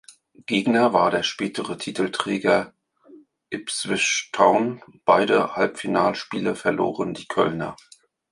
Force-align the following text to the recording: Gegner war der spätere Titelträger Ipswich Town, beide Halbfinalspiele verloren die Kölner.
Gegner 0.47 0.93
war 0.93 1.11
der 1.11 1.21
spätere 1.21 1.77
Titelträger 1.77 2.73
Ipswich 3.51 4.31
Town, 4.33 4.81
beide 5.05 5.55
Halbfinalspiele 5.55 6.55
verloren 6.55 7.13
die 7.13 7.27
Kölner. 7.27 7.75